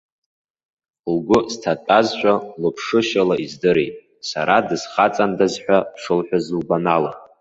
[1.13, 3.95] Лгәы сҭатәазшәа, лыԥшышьала издырит,
[4.29, 7.11] сара дысхаҵандаз ҳәа шылҳәаз лгәанала.